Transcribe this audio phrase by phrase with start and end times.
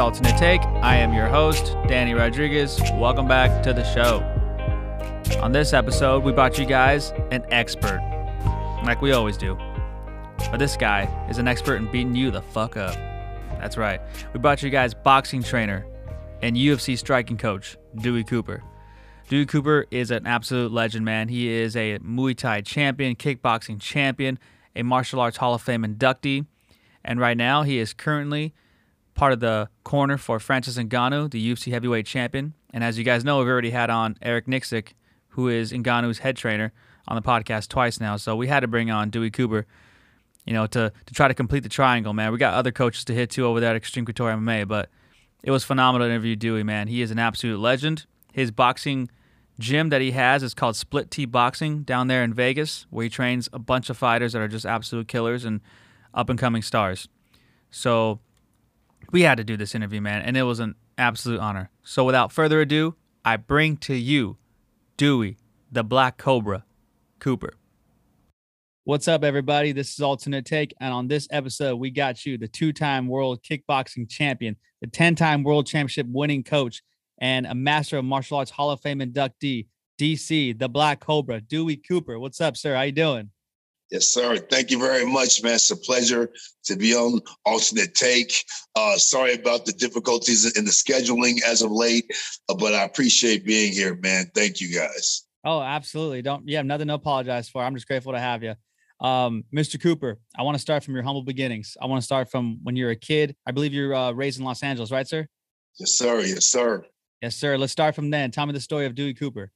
[0.00, 0.62] Alternate Take.
[0.82, 2.80] I am your host, Danny Rodriguez.
[2.94, 4.20] Welcome back to the show.
[5.42, 8.00] On this episode, we brought you guys an expert,
[8.82, 9.56] like we always do.
[10.50, 12.94] But this guy is an expert in beating you the fuck up.
[13.60, 14.00] That's right.
[14.32, 15.86] We brought you guys boxing trainer
[16.40, 18.62] and UFC striking coach, Dewey Cooper.
[19.28, 21.28] Dewey Cooper is an absolute legend, man.
[21.28, 24.38] He is a Muay Thai champion, kickboxing champion,
[24.74, 26.46] a martial arts Hall of Fame inductee,
[27.04, 28.54] and right now he is currently
[29.20, 32.54] part of the corner for Francis Ngannou, the UFC heavyweight champion.
[32.72, 34.94] And as you guys know, we've already had on Eric Nicksick,
[35.28, 36.72] who is Ngannou's head trainer,
[37.06, 38.16] on the podcast twice now.
[38.16, 39.66] So we had to bring on Dewey Cooper,
[40.46, 42.32] you know, to to try to complete the triangle, man.
[42.32, 44.88] We got other coaches to hit too over there at Extreme Couture MMA, but
[45.42, 46.88] it was phenomenal to interview Dewey, man.
[46.88, 48.06] He is an absolute legend.
[48.32, 49.10] His boxing
[49.58, 53.10] gym that he has is called Split T Boxing down there in Vegas, where he
[53.10, 55.60] trains a bunch of fighters that are just absolute killers and
[56.14, 57.06] up and coming stars.
[57.70, 58.20] So
[59.10, 61.70] we had to do this interview, man, and it was an absolute honor.
[61.82, 62.94] So without further ado,
[63.24, 64.36] I bring to you
[64.96, 65.36] Dewey,
[65.70, 66.64] the Black Cobra,
[67.18, 67.54] Cooper.
[68.84, 69.72] What's up, everybody?
[69.72, 74.08] This is Alternate Take, and on this episode, we got you the two-time world kickboxing
[74.08, 76.82] champion, the 10-time world championship winning coach,
[77.18, 79.66] and a Master of Martial Arts Hall of Fame inductee,
[79.98, 82.18] DC, the Black Cobra, Dewey Cooper.
[82.18, 82.74] What's up, sir?
[82.74, 83.30] How you doing?
[83.90, 84.36] Yes, sir.
[84.36, 85.54] Thank you very much, man.
[85.54, 86.30] It's a pleasure
[86.64, 88.44] to be on Alternate Take.
[88.76, 92.08] Uh, sorry about the difficulties in the scheduling as of late,
[92.48, 94.30] uh, but I appreciate being here, man.
[94.32, 95.26] Thank you, guys.
[95.44, 96.22] Oh, absolutely.
[96.22, 97.64] Don't you have nothing to apologize for.
[97.64, 98.54] I'm just grateful to have you.
[99.00, 99.80] Um, Mr.
[99.80, 101.76] Cooper, I want to start from your humble beginnings.
[101.80, 103.34] I want to start from when you're a kid.
[103.44, 105.26] I believe you're uh, raised in Los Angeles, right, sir?
[105.78, 106.20] Yes, sir.
[106.20, 106.84] Yes, sir.
[107.22, 107.56] Yes, sir.
[107.56, 108.30] Let's start from then.
[108.30, 109.50] Tell me the story of Dewey Cooper.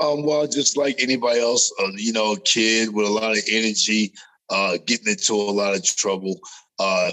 [0.00, 3.44] Um, well, just like anybody else, uh, you know, a kid with a lot of
[3.48, 4.12] energy,
[4.50, 6.38] uh, getting into a lot of trouble.
[6.78, 7.12] Uh,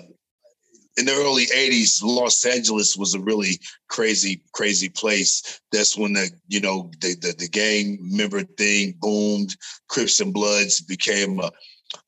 [0.98, 5.62] in the early 80s, Los Angeles was a really crazy, crazy place.
[5.72, 9.56] That's when the, you know, the the, the gang member thing boomed.
[9.88, 11.52] Crips and Bloods became a,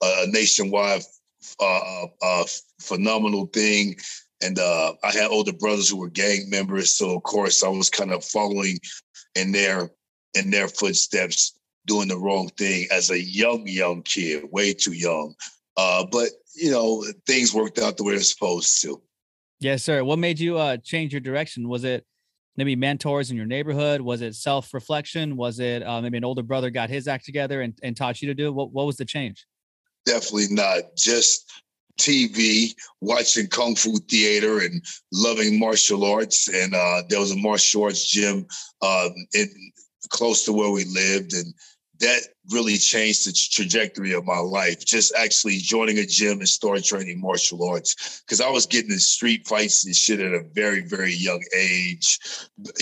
[0.01, 1.03] a nationwide
[1.59, 2.43] uh, uh,
[2.81, 3.95] phenomenal thing.
[4.41, 7.89] And uh, I had older brothers who were gang members, so of course I was
[7.89, 8.77] kind of following
[9.35, 9.89] in their
[10.35, 15.35] in their footsteps, doing the wrong thing as a young, young kid, way too young.
[15.77, 19.01] Uh, but you know, things worked out the way they're supposed to.
[19.59, 20.03] Yes, sir.
[20.03, 21.67] What made you uh, change your direction?
[21.67, 22.05] Was it
[22.57, 24.01] maybe mentors in your neighborhood?
[24.01, 25.35] Was it self reflection?
[25.35, 28.27] Was it uh, maybe an older brother got his act together and, and taught you
[28.27, 28.53] to do it?
[28.53, 29.45] What, what was the change?
[30.05, 30.95] Definitely not.
[30.97, 31.51] Just
[31.99, 36.47] TV, watching kung fu theater, and loving martial arts.
[36.49, 38.45] And uh, there was a martial arts gym
[38.81, 39.47] uh, in
[40.09, 41.53] close to where we lived, and
[41.99, 42.21] that
[42.51, 44.83] really changed the trajectory of my life.
[44.83, 48.99] Just actually joining a gym and start training martial arts because I was getting in
[48.99, 52.19] street fights and shit at a very, very young age.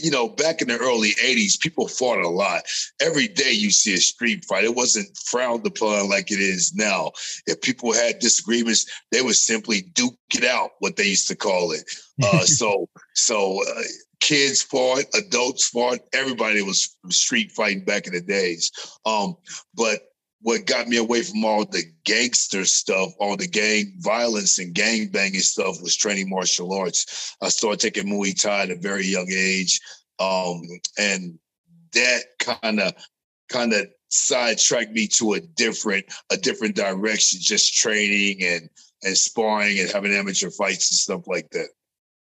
[0.01, 2.63] You know, back in the early 80s, people fought a lot.
[2.99, 4.63] Every day you see a street fight.
[4.63, 7.11] It wasn't frowned upon like it is now.
[7.45, 11.71] If people had disagreements, they would simply duke it out, what they used to call
[11.71, 11.83] it.
[12.23, 13.81] Uh, so, so uh,
[14.21, 18.71] kids fought, adults fought, everybody was street fighting back in the days.
[19.05, 19.35] Um,
[19.73, 19.99] but
[20.41, 25.09] what got me away from all the gangster stuff, all the gang violence and gang
[25.09, 27.35] banging stuff was training martial arts.
[27.41, 29.79] I started taking Muay Thai at a very young age.
[30.19, 30.61] Um,
[30.97, 31.37] and
[31.93, 32.93] that kind of
[33.49, 38.69] kind of sidetracked me to a different a different direction, just training and
[39.03, 41.67] and sparring and having amateur fights and stuff like that.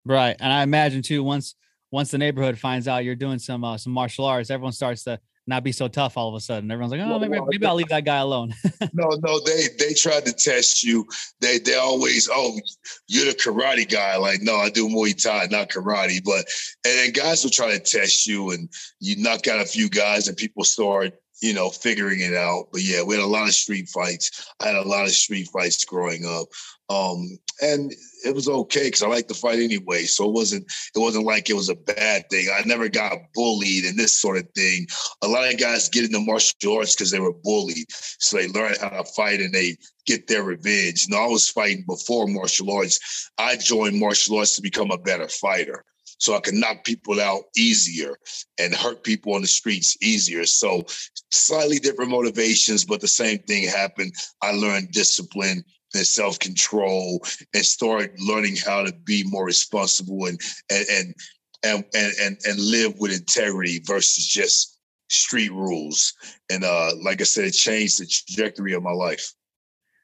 [0.06, 0.36] Right.
[0.40, 1.56] And I imagine too, once
[1.92, 5.20] once the neighborhood finds out you're doing some uh, some martial arts, everyone starts to
[5.48, 6.72] not be so tough all of a sudden.
[6.72, 8.54] Everyone's like, oh, maybe, maybe I'll leave that guy alone.
[8.94, 11.06] no, no, they they tried to test you.
[11.40, 12.60] They they always, oh,
[13.08, 14.18] you're the karate guy.
[14.18, 16.24] Like, no, I do Muay Thai, not karate.
[16.24, 16.46] But
[16.86, 20.28] and then guys will try to test you, and you knock out a few guys,
[20.28, 22.68] and people start you know, figuring it out.
[22.72, 24.48] But yeah, we had a lot of street fights.
[24.60, 26.48] I had a lot of street fights growing up.
[26.88, 27.94] Um, and
[28.26, 30.04] it was okay because I like to fight anyway.
[30.04, 30.66] So it wasn't
[30.96, 32.48] it wasn't like it was a bad thing.
[32.54, 34.88] I never got bullied and this sort of thing.
[35.22, 37.86] A lot of guys get into martial arts because they were bullied.
[37.92, 41.08] So they learn how to fight and they get their revenge.
[41.08, 43.32] Know, I was fighting before martial arts.
[43.38, 45.84] I joined martial arts to become a better fighter
[46.22, 48.16] so I can knock people out easier
[48.60, 50.46] and hurt people on the streets easier.
[50.46, 50.84] So
[51.32, 54.14] slightly different motivations, but the same thing happened.
[54.42, 57.22] I learned discipline and self-control
[57.54, 60.40] and start learning how to be more responsible and
[60.70, 61.16] and and
[61.64, 64.80] and and, and, and live with integrity versus just
[65.10, 66.14] street rules.
[66.50, 69.34] And uh, like I said, it changed the trajectory of my life.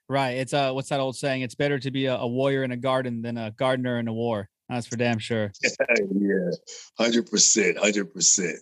[0.10, 0.38] Right.
[0.38, 1.42] It's uh what's that old saying?
[1.42, 4.14] It's better to be a, a warrior in a garden than a gardener in a
[4.14, 4.50] war.
[4.70, 5.52] That's for damn sure.
[5.64, 6.52] yeah,
[6.98, 8.58] hundred percent, hundred percent.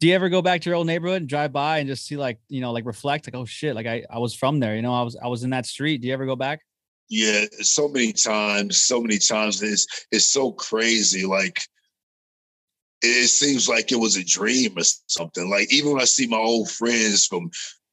[0.00, 2.16] Do you ever go back to your old neighborhood and drive by and just see
[2.16, 4.82] like you know like reflect like oh shit like I I was from there you
[4.82, 6.00] know I was I was in that street.
[6.00, 6.60] Do you ever go back?
[7.08, 9.62] Yeah, so many times, so many times.
[9.62, 11.24] It's it's so crazy.
[11.24, 11.60] Like
[13.02, 15.48] it seems like it was a dream or something.
[15.48, 17.50] Like even when I see my old friends from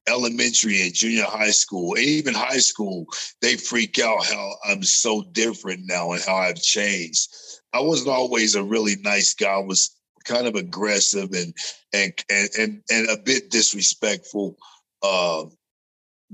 [0.08, 3.06] elementary and junior high school, and even high school,
[3.42, 7.30] they freak out how I'm so different now and how I've changed.
[7.74, 9.54] I wasn't always a really nice guy.
[9.54, 11.54] I was kind of aggressive and
[11.94, 14.58] and and and, and a bit disrespectful.
[15.02, 15.46] Uh,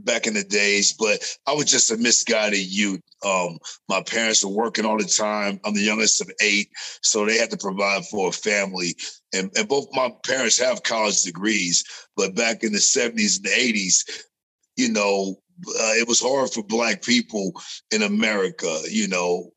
[0.03, 3.01] back in the days, but I was just a misguided youth.
[3.25, 3.57] Um,
[3.87, 5.59] my parents were working all the time.
[5.65, 6.69] I'm the youngest of eight,
[7.01, 8.95] so they had to provide for a family.
[9.33, 11.83] And, and both my parents have college degrees,
[12.15, 14.09] but back in the 70s and the 80s,
[14.77, 15.35] you know,
[15.67, 17.51] uh, it was hard for Black people
[17.91, 18.79] in America.
[18.89, 19.51] You know,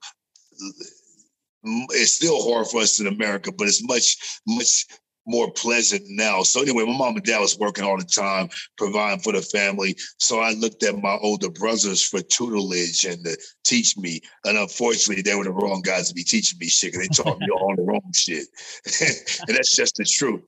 [1.64, 4.17] it's still hard for us in America, but it's much,
[4.47, 4.87] much
[5.26, 6.43] more pleasant now.
[6.43, 9.97] So anyway, my mom and dad was working all the time, providing for the family.
[10.19, 14.20] So I looked at my older brothers for tutelage and to teach me.
[14.44, 16.94] And unfortunately, they were the wrong guys to be teaching me shit.
[16.94, 18.47] They taught me all the wrong shit.
[19.49, 20.43] and that's just the truth.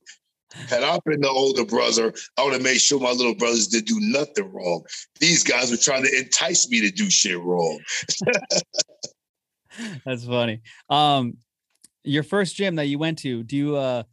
[0.69, 3.87] Had I been the older brother, I would have made sure my little brothers didn't
[3.87, 4.83] do nothing wrong.
[5.19, 7.79] These guys were trying to entice me to do shit wrong.
[10.05, 10.61] That's funny.
[10.89, 11.37] Um,
[12.03, 14.03] your first gym that you went to, do you uh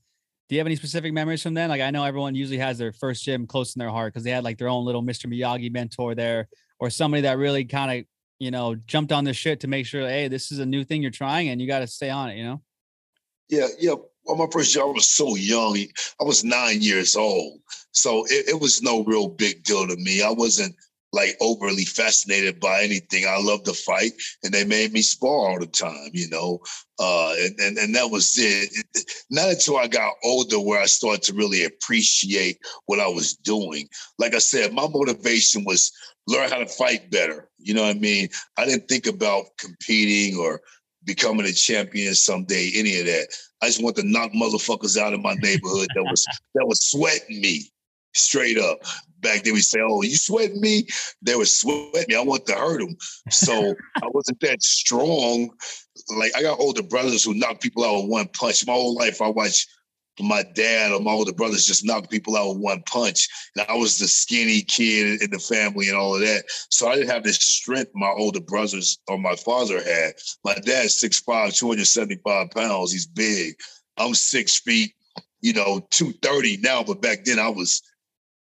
[0.49, 1.71] do you have any specific memories from then?
[1.71, 4.31] Like I know everyone usually has their first gym close in their heart because they
[4.31, 5.27] had like their own little Mr.
[5.27, 6.49] Miyagi mentor there,
[6.79, 8.07] or somebody that really kind of
[8.39, 11.01] you know jumped on the shit to make sure, hey, this is a new thing
[11.01, 12.37] you're trying and you got to stay on it.
[12.37, 12.63] You know?
[13.49, 13.95] Yeah, yeah.
[14.25, 15.77] Well, my first year, I was so young.
[16.21, 17.61] I was nine years old,
[17.91, 20.23] so it, it was no real big deal to me.
[20.23, 20.77] I wasn't
[21.13, 23.27] like overly fascinated by anything.
[23.27, 24.13] I love to fight,
[24.43, 26.61] and they made me spar all the time, you know.
[26.99, 28.71] Uh, and, and and that was it.
[29.31, 33.89] Not until I got older where I started to really appreciate what I was doing.
[34.19, 35.93] Like I said, my motivation was
[36.27, 37.49] learn how to fight better.
[37.59, 38.29] You know what I mean?
[38.57, 40.61] I didn't think about competing or
[41.05, 43.29] becoming a champion someday, any of that.
[43.61, 46.25] I just want to knock motherfuckers out of my neighborhood that was
[46.55, 47.71] that was sweating me
[48.15, 48.79] straight up.
[49.21, 50.87] Back then we say, "Oh, you sweating me?"
[51.23, 52.17] They were sweating me.
[52.17, 52.97] I want to hurt them,
[53.31, 55.51] so I wasn't that strong.
[56.17, 58.67] Like I got older brothers who knock people out with one punch.
[58.67, 59.69] My whole life, I watched
[60.21, 63.29] my dad or my older brothers just knock people out with one punch.
[63.57, 66.45] And I was the skinny kid in the family and all of that.
[66.71, 70.15] So I didn't have the strength my older brothers or my father had.
[70.45, 72.93] My dad's 6'5, 275 pounds.
[72.93, 73.55] He's big.
[73.97, 74.95] I'm six feet,
[75.41, 77.83] you know, 230 now, but back then I was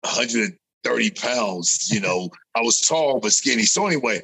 [0.01, 1.90] 130 pounds.
[1.92, 3.63] You know, I was tall but skinny.
[3.63, 4.22] So anyway,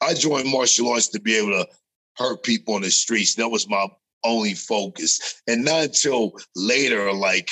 [0.00, 1.66] I joined martial arts to be able to
[2.16, 3.34] hurt people on the streets.
[3.34, 3.86] That was my
[4.24, 5.40] only focus.
[5.46, 7.50] And not until later, like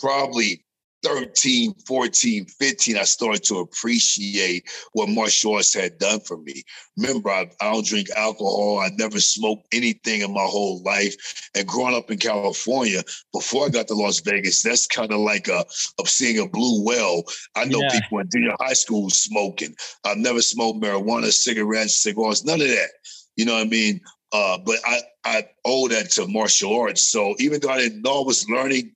[0.00, 0.64] probably
[1.02, 6.62] 13, 14, 15, I started to appreciate what martial arts had done for me.
[6.96, 8.80] Remember, I, I, don't drink alcohol.
[8.80, 11.14] I never smoked anything in my whole life.
[11.54, 13.02] And growing up in California,
[13.32, 15.64] before I got to Las Vegas, that's kind of like a
[15.98, 17.22] of seeing a blue whale.
[17.54, 18.00] I know yeah.
[18.00, 19.74] people in junior high school smoking.
[20.04, 22.90] I've never smoked marijuana, cigarettes, cigars, none of that.
[23.36, 24.00] You know what I mean?
[24.32, 27.04] Uh, but I, I owe that to martial arts.
[27.04, 28.92] So even though I didn't know I was learning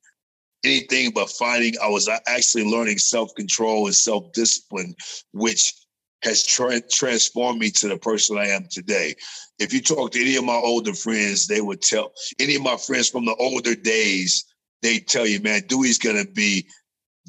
[0.64, 1.74] anything but fighting.
[1.82, 4.94] I was actually learning self control and self discipline,
[5.32, 5.74] which
[6.22, 9.14] has tra- transformed me to the person I am today.
[9.58, 12.76] If you talk to any of my older friends, they would tell any of my
[12.76, 14.44] friends from the older days,
[14.82, 16.66] they tell you, man, Dewey's gonna be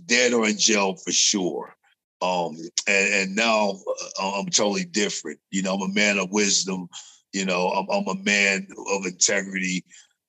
[0.06, 1.76] dead or in jail for sure.
[2.22, 2.56] Um,
[2.88, 3.80] and, and now
[4.20, 5.40] uh, I'm totally different.
[5.52, 6.88] You know, I'm a man of wisdom.
[7.34, 9.84] You know, I'm, I'm a man of integrity.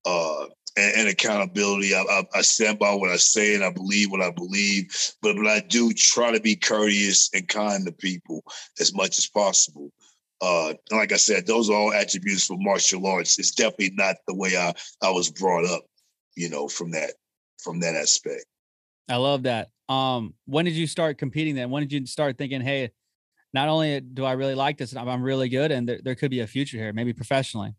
[0.05, 0.47] Uh,
[0.77, 1.95] and, and accountability.
[1.95, 5.37] I, I, I, stand by what I say and I believe what I believe, but
[5.37, 8.45] but I do try to be courteous and kind to people
[8.81, 9.93] as much as possible.
[10.41, 13.39] Uh, like I said, those are all attributes for martial arts.
[13.39, 15.85] It's definitely not the way I, I was brought up,
[16.37, 17.13] you know, from that
[17.63, 18.45] from that aspect.
[19.09, 19.69] I love that.
[19.89, 21.71] Um, when did you start competing then?
[21.71, 22.91] When did you start thinking, hey,
[23.53, 26.41] not only do I really like this, I'm really good and there, there could be
[26.41, 27.75] a future here, maybe professionally?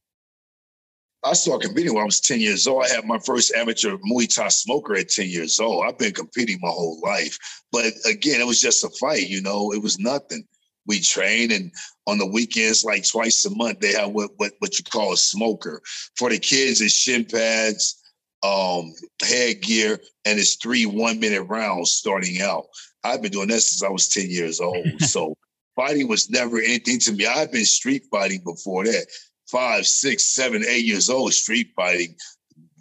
[1.26, 2.84] I started competing when I was 10 years old.
[2.86, 5.84] I had my first amateur Muay Thai smoker at 10 years old.
[5.84, 7.40] I've been competing my whole life.
[7.72, 10.46] But again, it was just a fight, you know, it was nothing.
[10.86, 11.72] We train and
[12.06, 15.18] on the weekends, like twice a month, they have what what, what you call a
[15.18, 15.82] smoker.
[16.16, 18.00] For the kids, it's shin pads,
[18.44, 22.66] um, headgear, and it's three one-minute rounds starting out.
[23.04, 24.86] I've been doing that since I was 10 years old.
[25.02, 25.36] so
[25.76, 27.26] fighting was never anything to me.
[27.26, 29.08] I've been street fighting before that
[29.48, 32.16] five, six, seven, eight years old street fighting.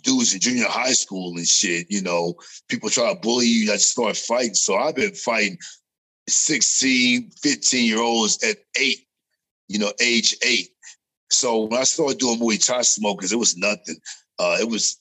[0.03, 2.35] Dudes in junior high school and shit, you know,
[2.69, 4.55] people try to bully you, I start fighting.
[4.55, 5.57] So I've been fighting
[6.29, 9.07] 16, 15 year olds at eight,
[9.69, 10.69] you know, age eight.
[11.31, 13.97] So when I started doing Muay Thai smokers, it was nothing.
[14.39, 15.01] Uh, it was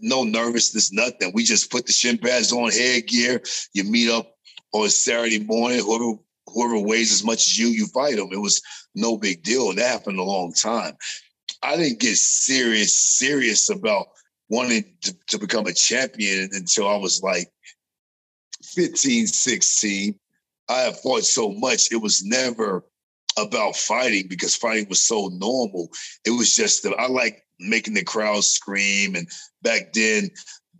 [0.00, 1.32] no nervousness, nothing.
[1.34, 3.42] We just put the shin pads on, headgear.
[3.72, 4.34] You meet up
[4.72, 5.80] on Saturday morning.
[5.80, 6.18] Whoever
[6.52, 8.28] whoever weighs as much as you, you fight them.
[8.32, 8.62] It was
[8.94, 9.70] no big deal.
[9.70, 10.96] And that happened a long time.
[11.62, 14.06] I didn't get serious, serious about
[14.48, 17.48] wanting to, to become a champion until I was like
[18.62, 20.14] 15, 16.
[20.68, 21.92] I have fought so much.
[21.92, 22.84] It was never
[23.38, 25.88] about fighting because fighting was so normal.
[26.24, 29.14] It was just that I like making the crowd scream.
[29.14, 29.28] And
[29.62, 30.30] back then,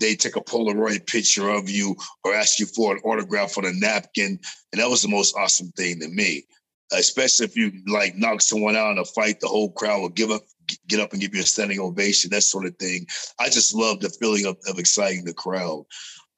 [0.02, 3.72] they take a Polaroid picture of you or ask you for an autograph on a
[3.72, 4.38] napkin.
[4.72, 6.44] And that was the most awesome thing to me,
[6.92, 10.30] especially if you like knock someone out in a fight, the whole crowd will give
[10.30, 10.42] up,
[10.88, 13.06] get up and give you a standing ovation, that sort of thing.
[13.38, 15.84] I just love the feeling of, of exciting the crowd.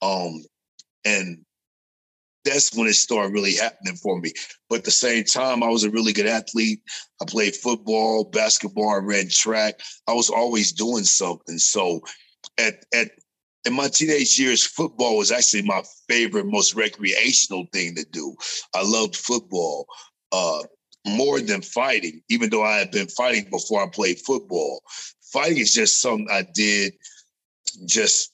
[0.03, 0.45] Um,
[1.05, 1.45] and
[2.45, 4.33] that's when it started really happening for me.
[4.69, 6.81] But at the same time, I was a really good athlete.
[7.23, 9.81] I played football, basketball, I ran track.
[10.07, 11.59] I was always doing something.
[11.59, 12.03] So
[12.59, 13.13] at at
[13.65, 18.37] in my teenage years, football was actually my favorite, most recreational thing to do.
[18.75, 19.87] I loved football
[20.33, 20.63] uh,
[21.07, 24.83] more than fighting, even though I had been fighting before I played football.
[25.33, 26.95] Fighting is just something I did
[27.87, 28.33] just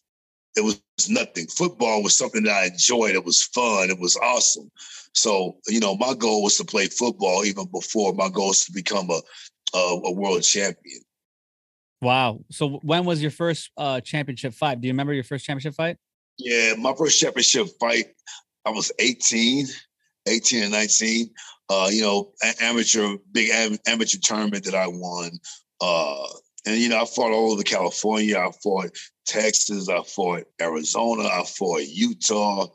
[0.56, 1.46] it was nothing.
[1.46, 3.14] Football was something that I enjoyed.
[3.14, 3.88] It was fun.
[3.88, 4.70] It was awesome.
[5.14, 8.72] So, you know, my goal was to play football even before my goal was to
[8.72, 9.20] become a,
[9.76, 11.00] a, a world champion.
[12.02, 12.40] Wow.
[12.50, 14.80] So when was your first uh, championship fight?
[14.80, 15.96] Do you remember your first championship fight?
[16.38, 18.06] Yeah, my first championship fight,
[18.64, 19.66] I was 18,
[20.26, 21.30] 18 and 19.
[21.68, 23.50] Uh, you know, amateur, big
[23.86, 25.30] amateur tournament that I won.
[25.80, 26.26] Uh,
[26.66, 28.38] and you know, I fought all over California.
[28.38, 28.90] I fought
[29.26, 29.88] Texas.
[29.88, 31.24] I fought Arizona.
[31.24, 32.66] I fought Utah,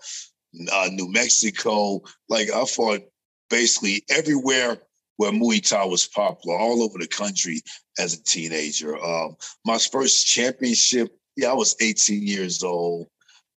[0.72, 2.02] uh, New Mexico.
[2.30, 3.02] Like I fought
[3.50, 4.78] basically everywhere
[5.18, 7.62] where Muay Thai was popular all over the country
[7.98, 8.98] as a teenager.
[8.98, 13.08] Um, my first championship, yeah, I was 18 years old.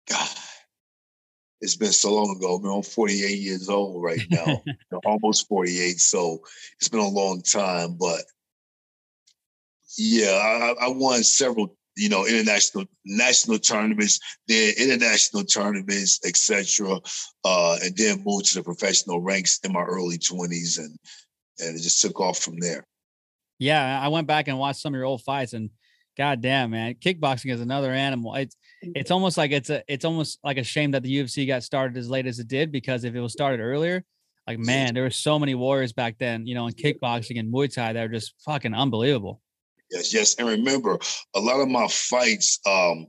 [0.10, 0.30] God,
[1.62, 2.56] it's been so long ago.
[2.56, 4.64] I'm 48 years old right now,
[5.06, 6.00] almost 48.
[6.00, 6.40] So
[6.80, 8.22] it's been a long time, but
[9.98, 17.00] yeah, I, I won several you know, international national tournaments, then international tournaments, etc.
[17.44, 20.98] Uh, and then moved to the professional ranks in my early 20s and
[21.60, 22.86] and it just took off from there.
[23.60, 25.70] Yeah, I went back and watched some of your old fights, and
[26.18, 28.36] god damn, man, kickboxing is another animal.
[28.36, 31.64] It's it's almost like it's a it's almost like a shame that the UFC got
[31.64, 34.04] started as late as it did because if it was started earlier,
[34.48, 37.74] like man, there were so many warriors back then, you know, in kickboxing and Muay
[37.74, 39.42] Thai that were just fucking unbelievable.
[39.92, 41.00] Yes, yes, and remember,
[41.36, 43.08] a lot of my fights um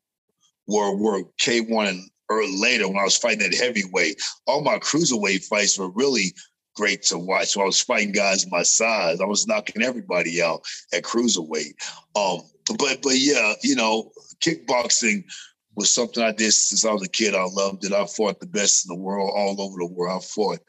[0.67, 4.21] were were K one and or later when I was fighting at heavyweight.
[4.47, 6.35] All my cruiserweight fights were really
[6.77, 7.49] great to watch.
[7.49, 9.21] So I was fighting guys my size.
[9.21, 11.75] I was knocking everybody out at cruiserweight.
[12.15, 12.43] Um,
[12.79, 15.25] but but yeah, you know, kickboxing
[15.75, 17.35] was something I did since I was a kid.
[17.35, 17.93] I loved it.
[17.93, 20.23] I fought the best in the world, all over the world.
[20.23, 20.61] I fought,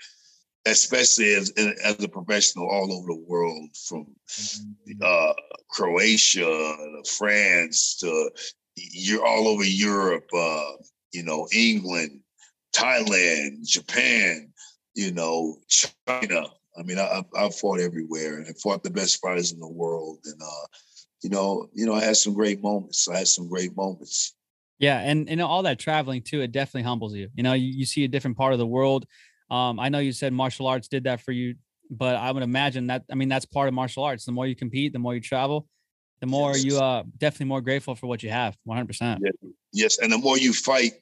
[0.65, 1.51] especially as
[1.83, 4.07] as a professional, all over the world, from
[5.01, 5.33] uh,
[5.69, 8.31] Croatia to France to
[8.75, 10.29] you're all over Europe.
[10.33, 10.71] Uh,
[11.13, 12.19] you know, England,
[12.73, 14.46] Thailand, Japan
[14.97, 16.47] you know, China.
[16.77, 20.19] I mean, I, I fought everywhere and I fought the best fighters in the world.
[20.25, 20.67] And, uh,
[21.23, 23.07] you know, you know, I had some great moments.
[23.07, 24.35] I had some great moments.
[24.79, 27.29] Yeah, and and all that traveling too, it definitely humbles you.
[27.35, 29.05] You know, you, you see a different part of the world.
[29.49, 31.55] Um, I know you said martial arts did that for you,
[31.89, 34.25] but I would imagine that I mean that's part of martial arts.
[34.25, 35.67] The more you compete, the more you travel,
[36.21, 36.63] the more yes.
[36.63, 38.55] you uh definitely more grateful for what you have.
[38.65, 39.23] One hundred percent.
[39.73, 40.93] Yes, and the more you fight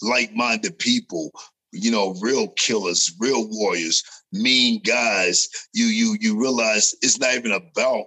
[0.00, 1.32] like-minded people
[1.74, 4.02] you know, real killers, real warriors,
[4.32, 8.06] mean guys, you you you realize it's not even about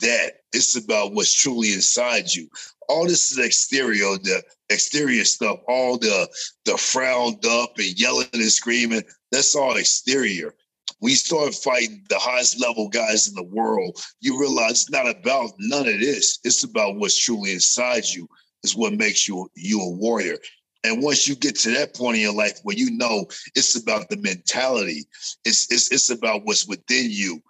[0.00, 0.40] that.
[0.52, 2.48] It's about what's truly inside you.
[2.88, 6.28] All this is exterior, the exterior stuff, all the
[6.64, 10.54] the frowned up and yelling and screaming, that's all exterior.
[11.00, 15.50] You start fighting the highest level guys in the world, you realize it's not about
[15.58, 16.38] none of this.
[16.44, 18.28] It's about what's truly inside you.
[18.62, 20.38] Is what makes you you a warrior.
[20.86, 24.08] And once you get to that point in your life where you know it's about
[24.08, 25.04] the mentality,
[25.44, 27.42] it's it's it's about what's within you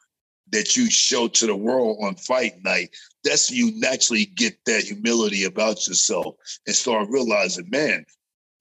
[0.53, 5.45] that you show to the world on fight night, that's you naturally get that humility
[5.45, 8.07] about yourself and start realizing, man,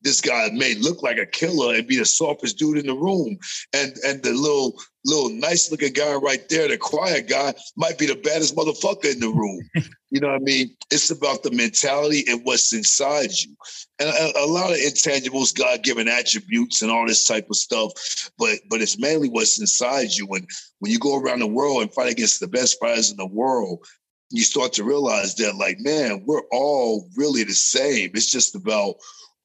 [0.02, 3.38] this guy may look like a killer and be the softest dude in the room.
[3.74, 8.06] And and the little little nice looking guy right there, the quiet guy, might be
[8.06, 9.70] the baddest motherfucker in the room.
[10.10, 10.76] you know what I mean?
[10.92, 13.56] It's about the mentality and what's inside you.
[14.00, 17.92] And a, a lot of intangibles, God given attributes and all this type of stuff.
[18.38, 20.26] But but it's mainly what's inside you.
[20.26, 20.46] When
[20.80, 23.86] when you go around the world and fight against the best fighters in the world,
[24.32, 28.12] you start to realize that, like, man, we're all really the same.
[28.14, 28.96] It's just about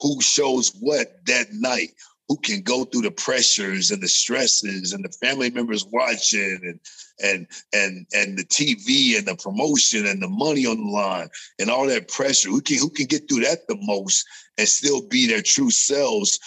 [0.01, 1.91] who shows what that night
[2.31, 6.81] who can go through the pressures and the stresses and the family members watching and
[7.21, 11.69] and and and the TV and the promotion and the money on the line and
[11.69, 12.49] all that pressure.
[12.49, 14.25] Who can who can get through that the most
[14.59, 16.39] and still be their true selves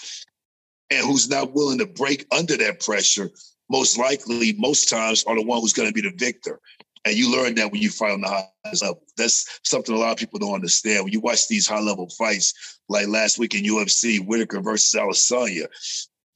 [0.89, 3.29] and who's not willing to break under that pressure,
[3.69, 6.61] most likely, most times are the one who's going to be the victor.
[7.05, 8.29] And you learn that when you fight on the
[8.63, 9.03] highest level.
[9.17, 11.03] That's something a lot of people don't understand.
[11.03, 15.67] When you watch these high level fights, like last week in UFC, Whitaker versus Adesanya,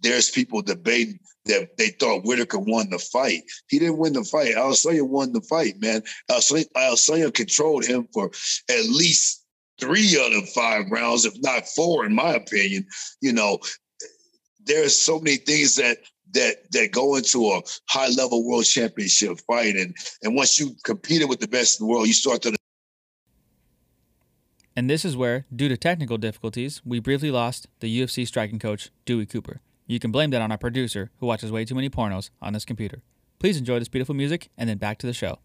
[0.01, 3.43] there's people debating that they thought Whitaker won the fight.
[3.69, 4.55] He didn't win the fight.
[4.55, 6.03] Adesanya won the fight, man.
[6.29, 8.29] Adesanya controlled him for
[8.69, 9.45] at least
[9.79, 12.85] three out of five rounds, if not four, in my opinion.
[13.21, 13.59] You know,
[14.65, 15.99] there's so many things that
[16.37, 19.75] that that go into a high level world championship fight.
[19.75, 22.55] And and once you competed with the best in the world, you start to
[24.77, 28.91] and this is where, due to technical difficulties, we briefly lost the UFC striking coach,
[29.05, 29.59] Dewey Cooper.
[29.87, 32.63] You can blame that on our producer, who watches way too many pornos on this
[32.63, 33.01] computer.
[33.39, 35.39] Please enjoy this beautiful music, and then back to the show.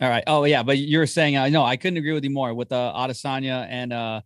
[0.00, 0.24] All right.
[0.26, 2.52] Oh yeah, but you were saying I uh, know I couldn't agree with you more
[2.52, 4.20] with uh, Adesanya and uh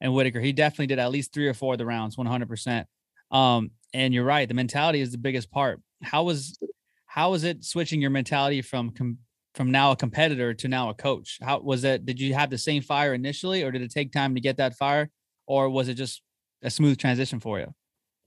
[0.00, 0.40] and Whitaker.
[0.40, 2.88] He definitely did at least three or four of the rounds, one hundred percent.
[3.30, 5.80] Um, and you're right, the mentality is the biggest part.
[6.02, 6.58] How was
[7.06, 9.18] how was it switching your mentality from com-
[9.54, 11.38] from now a competitor to now a coach?
[11.40, 12.04] How was it?
[12.04, 14.74] Did you have the same fire initially, or did it take time to get that
[14.74, 15.08] fire,
[15.46, 16.20] or was it just
[16.62, 17.72] a smooth transition for you?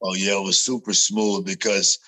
[0.01, 1.99] Oh yeah, it was super smooth because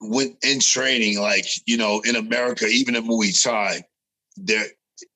[0.00, 3.82] when in training, like you know, in America, even in Muay Thai,
[4.36, 4.66] there,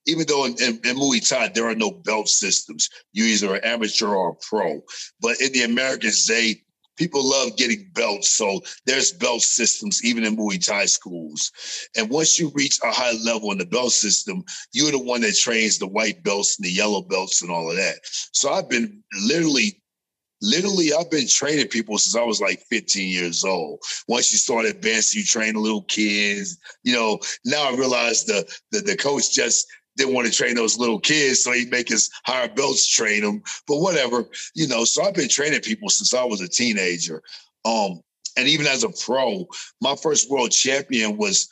[0.07, 3.65] even though in, in, in Muay Thai there are no belt systems, you either an
[3.65, 4.83] amateur or a pro.
[5.21, 6.63] But in the Americans, they
[6.97, 11.51] people love getting belts, so there's belt systems even in Muay Thai schools.
[11.97, 15.37] And once you reach a high level in the belt system, you're the one that
[15.37, 17.97] trains the white belts and the yellow belts and all of that.
[18.33, 19.82] So I've been literally
[20.43, 23.81] literally I've been training people since I was like 15 years old.
[24.09, 26.59] Once you start advancing, you train little kids.
[26.83, 30.79] You know, now I realize the the, the coach just didn't want to train those
[30.79, 33.43] little kids, so he'd make his higher belts train them.
[33.67, 34.85] But whatever, you know.
[34.85, 37.23] So I've been training people since I was a teenager.
[37.65, 38.01] Um,
[38.37, 39.47] and even as a pro,
[39.81, 41.49] my first world champion was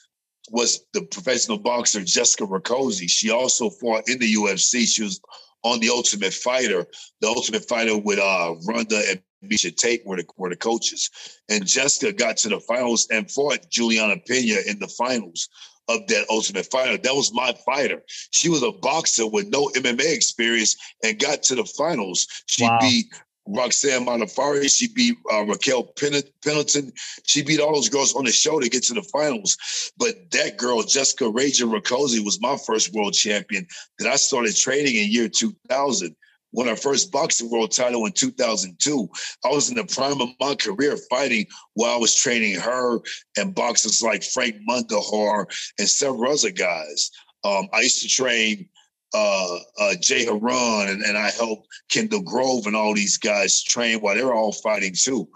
[0.50, 3.08] was the professional boxer Jessica Rakoczy.
[3.08, 4.86] She also fought in the UFC.
[4.86, 5.20] She was
[5.62, 6.86] on the Ultimate Fighter.
[7.20, 11.10] The Ultimate Fighter with uh, Ronda and Miesha Tate were the, were the coaches.
[11.48, 15.48] And Jessica got to the finals and fought Julianna Peña in the finals
[15.88, 16.98] of that Ultimate Fighter.
[16.98, 18.02] That was my fighter.
[18.30, 22.26] She was a boxer with no MMA experience and got to the finals.
[22.46, 22.78] She wow.
[22.80, 23.06] beat
[23.54, 24.70] Roxanne Modafferi.
[24.70, 26.92] She beat uh, Raquel Pennington.
[27.26, 29.56] She beat all those girls on the show to get to the finals.
[29.96, 33.66] But that girl, Jessica Ragin' Rakoczy, was my first world champion
[33.98, 36.16] that I started training in year 2000.
[36.52, 39.08] Won our first boxing world title in 2002.
[39.44, 42.98] I was in the prime of my career fighting while I was training her
[43.36, 45.46] and boxers like Frank Mundahar
[45.78, 47.10] and several other guys.
[47.44, 48.68] Um, I used to train
[49.14, 54.00] uh, uh, Jay Hieron and, and I helped Kendall Grove and all these guys train
[54.00, 55.28] while they're all fighting too.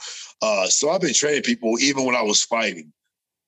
[0.42, 2.92] Uh, so I've been training people even when I was fighting.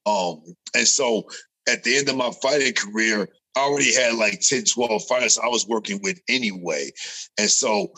[0.07, 0.43] Um,
[0.75, 1.29] and so
[1.69, 5.49] at the end of my fighting career, I already had like 10, 12 fighters I
[5.49, 6.91] was working with anyway.
[7.39, 7.93] And so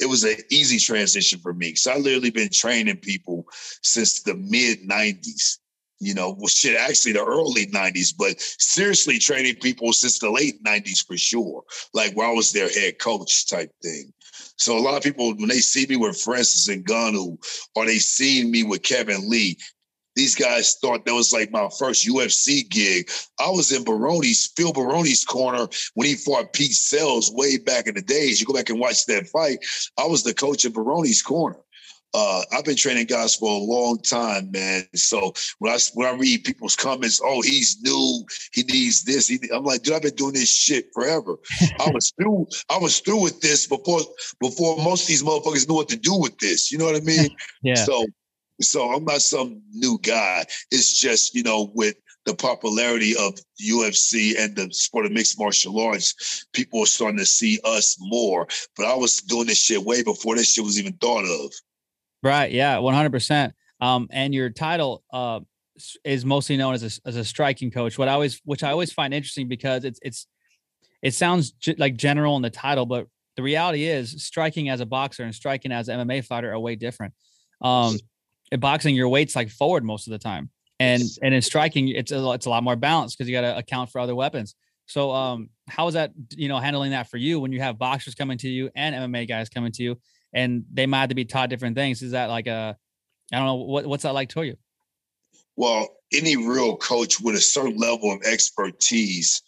[0.00, 1.74] it was an easy transition for me.
[1.74, 3.46] So I literally been training people
[3.82, 5.58] since the mid 90s
[6.00, 10.62] you know, well, shit, actually the early 90s, but seriously training people since the late
[10.64, 14.12] 90s for sure, like where I was their head coach type thing.
[14.56, 17.38] So a lot of people, when they see me with Francis and Ngannou
[17.74, 19.56] or they see me with Kevin Lee,
[20.16, 23.10] these guys thought that was like my first UFC gig.
[23.40, 27.96] I was in Baroni's, Phil Baroni's corner when he fought Pete Sells way back in
[27.96, 28.40] the days.
[28.40, 29.58] You go back and watch that fight.
[29.98, 31.58] I was the coach of Baroni's corner
[32.14, 34.84] uh, I've been training guys for a long time, man.
[34.94, 39.26] So when I when I read people's comments, oh, he's new, he needs this.
[39.26, 41.36] He, I'm like, dude, I've been doing this shit forever.
[41.80, 42.46] I was through.
[42.70, 44.00] I was through with this before
[44.40, 46.70] before most of these motherfuckers knew what to do with this.
[46.70, 47.28] You know what I mean?
[47.62, 47.74] yeah.
[47.74, 48.06] So
[48.60, 50.44] So I'm not some new guy.
[50.70, 51.96] It's just, you know, with
[52.26, 57.26] the popularity of UFC and the sport of mixed martial arts, people are starting to
[57.26, 58.46] see us more.
[58.76, 61.52] But I was doing this shit way before this shit was even thought of.
[62.24, 62.50] Right.
[62.50, 62.78] Yeah.
[62.78, 63.52] 100%.
[63.80, 65.40] Um, and your title uh,
[66.04, 67.98] is mostly known as a, as a striking coach.
[67.98, 70.26] What I always, which I always find interesting because it's it's
[71.02, 73.06] it sounds g- like general in the title, but
[73.36, 76.76] the reality is striking as a boxer and striking as an MMA fighter are way
[76.76, 77.12] different.
[77.60, 77.98] Um,
[78.50, 82.12] in boxing, your weight's like forward most of the time, and and in striking, it's
[82.12, 84.54] a, it's a lot more balanced because you got to account for other weapons.
[84.86, 88.14] So, um, how is that you know handling that for you when you have boxers
[88.14, 89.98] coming to you and MMA guys coming to you,
[90.34, 92.02] and they might have to be taught different things?
[92.02, 92.76] Is that like a
[93.32, 94.56] I don't know what what's that like to you?
[95.56, 99.40] Well, any real coach with a certain level of expertise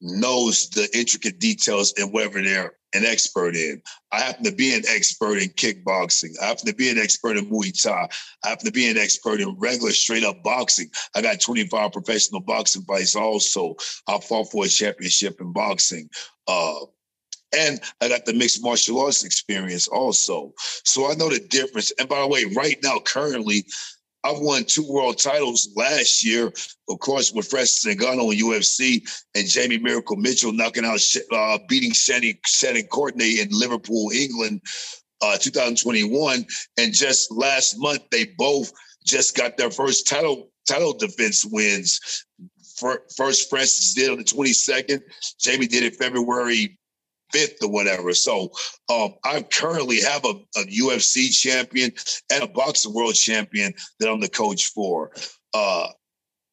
[0.00, 3.82] knows the intricate details and whatever they're an expert in.
[4.12, 6.30] I happen to be an expert in kickboxing.
[6.40, 8.08] I happen to be an expert in Muay Thai.
[8.44, 10.88] I happen to be an expert in regular straight up boxing.
[11.14, 13.74] I got 25 professional boxing fights also.
[14.06, 16.08] I fought for a championship in boxing.
[16.46, 16.86] Uh,
[17.54, 20.52] and I got the mixed martial arts experience also.
[20.84, 21.92] So I know the difference.
[21.98, 23.64] And by the way, right now, currently,
[24.24, 26.52] I've won two world titles last year,
[26.88, 31.00] of course, with Francis Ngannou in UFC and Jamie Miracle Mitchell knocking out,
[31.32, 34.62] uh, beating Shannon, Shannon Courtenay in Liverpool, England,
[35.22, 36.44] uh, 2021.
[36.76, 38.72] And just last month, they both
[39.04, 42.24] just got their first title title defense wins.
[43.16, 45.00] First, Francis did on the 22nd.
[45.38, 46.76] Jamie did it February
[47.32, 48.12] fifth or whatever.
[48.14, 48.50] So
[48.88, 51.92] um, I currently have a, a, UFC champion
[52.32, 55.12] and a boxing world champion that I'm the coach for.
[55.54, 55.88] Uh,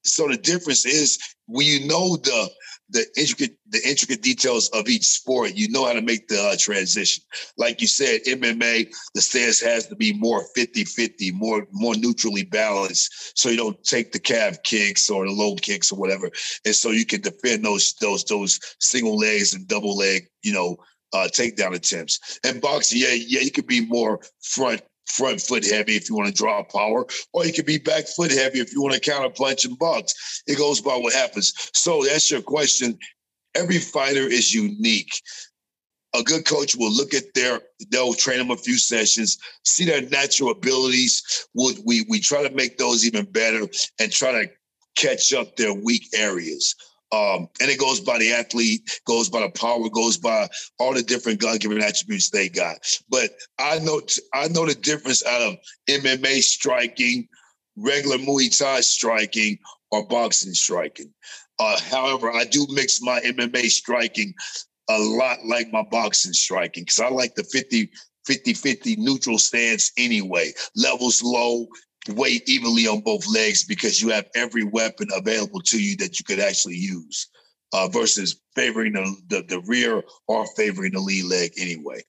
[0.04, 2.50] so the difference is when you know the
[2.94, 6.56] the intricate the intricate details of each sport, you know how to make the uh,
[6.58, 7.24] transition.
[7.58, 13.38] Like you said, MMA, the stance has to be more 50-50, more more neutrally balanced,
[13.38, 16.30] so you don't take the calf kicks or the low kicks or whatever,
[16.66, 20.78] and so you can defend those those those single legs and double leg, you know,
[21.14, 22.40] uh, takedown attempts.
[22.44, 26.28] And boxing, yeah, yeah, you could be more front front foot heavy if you want
[26.28, 29.30] to draw power, or you could be back foot heavy if you want to counter
[29.30, 30.44] punch and box.
[30.48, 31.54] It goes by what happens.
[31.74, 32.98] So that's your question.
[33.56, 35.12] Every fighter is unique.
[36.16, 40.02] A good coach will look at their, they'll train them a few sessions, see their
[40.10, 41.48] natural abilities.
[41.56, 43.68] Would we we try to make those even better
[44.00, 44.52] and try to
[44.96, 46.76] catch up their weak areas.
[47.14, 50.50] Um, and it goes by the athlete, goes by the power, goes by
[50.80, 52.78] all the different God-given attributes they got.
[53.08, 54.02] But I know
[54.34, 55.56] I know the difference out of
[55.88, 57.28] MMA striking,
[57.78, 59.60] regular Muay Thai striking,
[59.92, 61.14] or boxing striking.
[61.60, 64.34] Uh, however, I do mix my MMA striking
[64.90, 67.92] a lot like my boxing striking because I like the 50
[68.26, 70.52] 50 50 neutral stance anyway.
[70.76, 71.68] Levels low,
[72.10, 76.26] weight evenly on both legs because you have every weapon available to you that you
[76.26, 77.30] could actually use
[77.74, 82.02] uh, versus favoring the, the, the rear or favoring the lead leg anyway.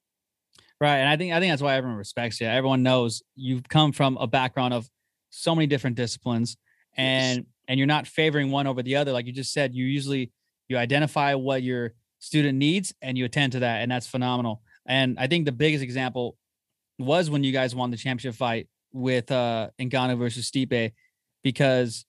[0.81, 2.47] Right, and I think I think that's why everyone respects you.
[2.47, 4.89] Everyone knows you've come from a background of
[5.31, 6.57] so many different disciplines,
[6.97, 7.47] and yes.
[7.69, 9.13] and you're not favoring one over the other.
[9.13, 10.33] Like you just said, you usually
[10.69, 14.63] you identify what your student needs and you attend to that, and that's phenomenal.
[14.85, 16.37] And I think the biggest example
[16.99, 20.93] was when you guys won the championship fight with uh Ngannou versus Stipe
[21.43, 22.07] because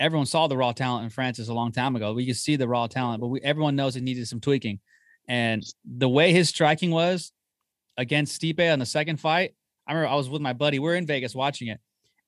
[0.00, 2.12] everyone saw the raw talent in Francis a long time ago.
[2.12, 4.80] We could see the raw talent, but we, everyone knows it needed some tweaking.
[5.28, 7.32] And the way his striking was
[7.96, 9.54] against Stipe on the second fight,
[9.86, 10.78] I remember I was with my buddy.
[10.78, 11.78] We are in Vegas watching it.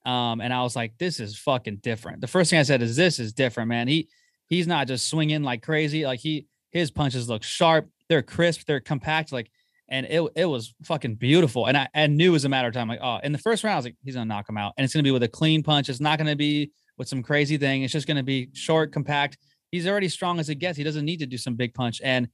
[0.08, 2.20] Um, and I was like, this is fucking different.
[2.20, 3.88] The first thing I said is this is different, man.
[3.88, 4.08] He
[4.46, 6.06] he's not just swinging like crazy.
[6.06, 7.88] Like he his punches look sharp.
[8.08, 8.66] They're crisp.
[8.66, 9.32] They're compact.
[9.32, 9.50] Like
[9.88, 11.66] and it it was fucking beautiful.
[11.66, 12.88] And I, I knew it was a matter of time.
[12.88, 14.84] Like, oh, in the first round, I was like, he's gonna knock him out, and
[14.84, 15.88] it's gonna be with a clean punch.
[15.88, 17.82] It's not gonna be with some crazy thing.
[17.82, 19.38] It's just gonna be short, compact.
[19.70, 20.78] He's already strong as it gets.
[20.78, 22.28] He doesn't need to do some big punch, and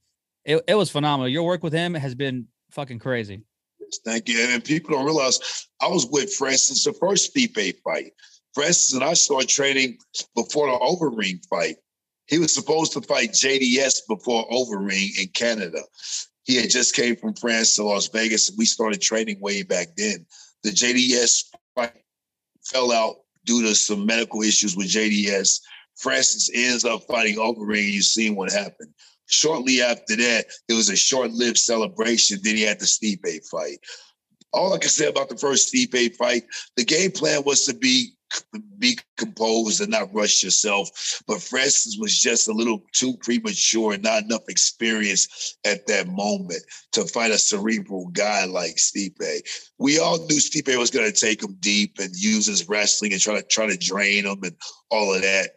[0.45, 1.29] it, it was phenomenal.
[1.29, 3.43] Your work with him has been fucking crazy.
[4.05, 4.39] Thank you.
[4.39, 8.13] And people don't realize I was with Francis the first Stipe fight.
[8.53, 9.97] Francis and I started training
[10.35, 11.77] before the Overeem fight.
[12.27, 15.81] He was supposed to fight JDS before Overeem in Canada.
[16.43, 19.95] He had just came from France to Las Vegas, and we started training way back
[19.95, 20.25] then.
[20.63, 21.93] The JDS fight
[22.65, 25.59] fell out due to some medical issues with JDS.
[25.97, 27.91] Francis ends up fighting Overeem.
[27.91, 28.93] You've seen what happened.
[29.27, 32.39] Shortly after that, it was a short-lived celebration.
[32.43, 33.79] Then he had the Stipe fight.
[34.51, 36.43] All I can say about the first Stipe fight,
[36.75, 38.13] the game plan was to be
[38.79, 40.89] be composed and not rush yourself.
[41.27, 46.61] But Francis was just a little too premature and not enough experience at that moment
[46.93, 49.41] to fight a cerebral guy like Stipe.
[49.77, 53.21] We all knew Stipe was going to take him deep and use his wrestling and
[53.21, 54.55] try to try to drain him and
[54.89, 55.51] all of that.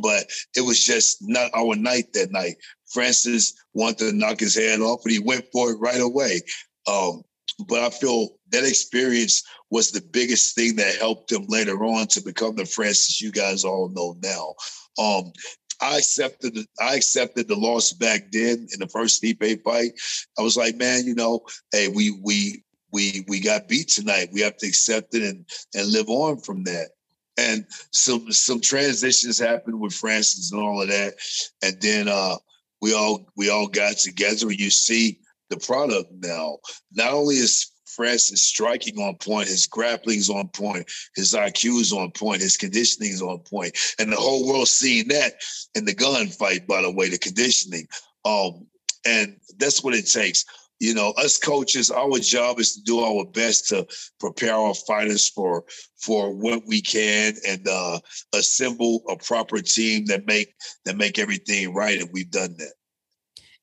[0.00, 2.56] But it was just not our night that night.
[2.92, 6.42] Francis wanted to knock his head off, and he went for it right away.
[6.86, 7.22] Um,
[7.68, 12.20] but I feel that experience was the biggest thing that helped them later on to
[12.20, 14.54] become the Francis you guys all know now.
[15.02, 15.32] Um,
[15.80, 19.92] I accepted the, I accepted the loss back then in the first Stipe fight.
[20.38, 21.40] I was like, man, you know,
[21.72, 24.30] hey, we we we we got beat tonight.
[24.32, 26.90] We have to accept it and and live on from that.
[27.38, 31.14] And some some transitions happened with Francis and all of that.
[31.62, 32.36] And then uh
[32.82, 35.20] we all we all got together and you see
[35.50, 36.58] the product now.
[36.92, 42.10] Not only is Francis striking on point, his grappling's on point, his IQ is on
[42.12, 45.34] point, his conditioning is on point, and the whole world seeing that
[45.74, 46.66] in the Gane fight.
[46.66, 47.86] By the way, the conditioning,
[48.24, 48.66] um,
[49.04, 50.44] and that's what it takes.
[50.78, 53.86] You know, us coaches, our job is to do our best to
[54.18, 55.64] prepare our fighters for
[55.98, 57.98] for what we can and uh,
[58.34, 60.54] assemble a proper team that make
[60.86, 62.72] that make everything right, and we've done that.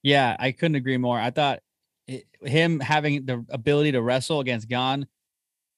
[0.03, 1.19] Yeah, I couldn't agree more.
[1.19, 1.61] I thought
[2.41, 5.07] him having the ability to wrestle against Gane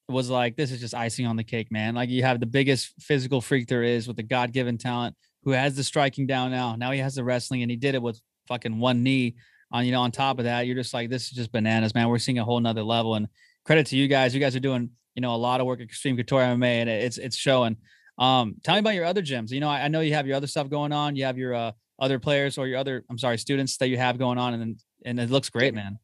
[0.08, 1.94] was like this is just icing on the cake, man.
[1.94, 5.52] Like you have the biggest physical freak there is with the God given talent who
[5.52, 6.76] has the striking down now.
[6.76, 9.36] Now he has the wrestling and he did it with fucking one knee
[9.72, 10.66] on you know on top of that.
[10.66, 12.08] You're just like this is just bananas, man.
[12.08, 13.14] We're seeing a whole nother level.
[13.14, 13.28] And
[13.64, 14.34] credit to you guys.
[14.34, 16.90] You guys are doing you know a lot of work at Extreme Couture MMA and
[16.90, 17.76] it's it's showing.
[18.18, 19.50] Um, tell me about your other gyms.
[19.50, 21.16] You know, I, I know you have your other stuff going on.
[21.16, 24.18] You have your uh, other players or your other I'm sorry students that you have
[24.18, 25.98] going on, and and it looks great, man.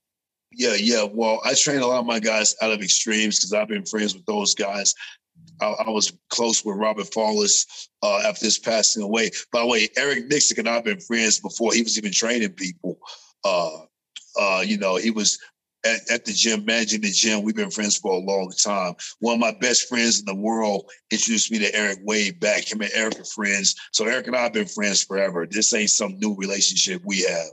[0.56, 1.04] Yeah, yeah.
[1.12, 4.14] Well, I train a lot of my guys out of extremes because I've been friends
[4.14, 4.94] with those guys.
[5.60, 9.30] I, I was close with Robert Follis uh, after his passing away.
[9.52, 12.98] By the way, Eric Nicksick and I've been friends before he was even training people.
[13.44, 13.80] Uh,
[14.40, 15.38] uh, you know, he was
[15.84, 17.42] at, at, the gym, managing the gym.
[17.42, 18.94] We've been friends for a long time.
[19.20, 22.72] One of my best friends in the world introduced me to Eric way back.
[22.72, 23.74] Him and Eric are friends.
[23.92, 25.46] So Eric and I have been friends forever.
[25.46, 27.48] This ain't some new relationship we have.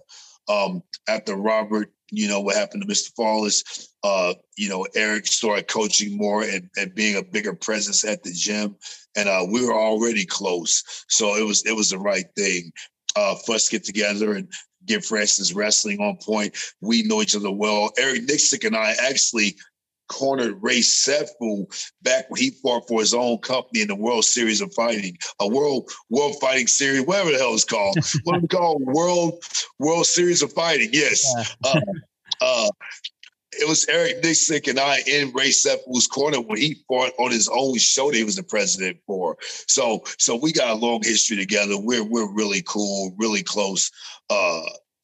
[0.48, 3.14] Um, after Robert you know, what happened to Mr.
[3.14, 3.88] Follis.
[4.04, 8.32] Uh, you know, Eric started coaching more and, and being a bigger presence at the
[8.32, 8.76] gym.
[9.16, 11.06] And uh, we were already close.
[11.10, 12.72] So it was it was the right thing
[13.16, 14.48] uh, for us to get together and
[14.86, 16.58] get Francis wrestling on point.
[16.82, 17.92] We know each other well.
[17.98, 19.56] Eric Nicksick and I actually
[20.14, 21.66] cornered Ray Sefo
[22.04, 25.48] back when he fought for his own company in the World Series of Fighting, a
[25.48, 27.98] World World Fighting Series, whatever the hell it's called.
[28.24, 29.44] what do we call World
[29.80, 30.90] World Series of Fighting.
[30.94, 31.26] Yes.
[31.64, 31.80] Uh,
[32.42, 32.70] uh,
[33.60, 37.48] it was Eric Nicksick and I in Ray Sefo's corner when he fought on his
[37.48, 39.38] own show that he was the president for.
[39.68, 41.78] So so we got a long history together.
[41.78, 43.92] We're we're really cool, really close.
[44.30, 44.64] Uh,